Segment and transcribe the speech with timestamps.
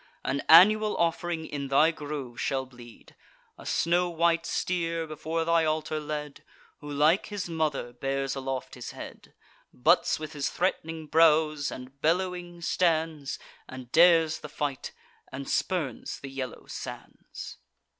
[0.25, 3.13] An annual off'ring in thy grove shall bleed;
[3.55, 6.43] A snow white steer, before thy altar led,
[6.79, 9.35] Who, like his mother, bears aloft his head,
[9.71, 13.37] Butts with his threat'ning brows, and bellowing stands,
[13.69, 14.91] And dares the fight,
[15.31, 17.57] and spurns the yellow sands."